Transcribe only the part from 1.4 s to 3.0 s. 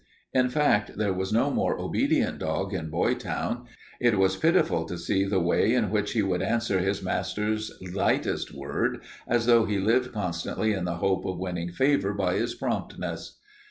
more obedient dog in